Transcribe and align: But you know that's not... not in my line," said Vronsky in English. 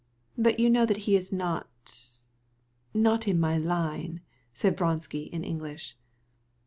But 0.35 0.59
you 0.59 0.67
know 0.67 0.87
that's 0.87 1.31
not... 1.31 1.69
not 2.91 3.27
in 3.27 3.39
my 3.39 3.59
line," 3.59 4.21
said 4.51 4.75
Vronsky 4.75 5.25
in 5.31 5.43
English. 5.43 5.95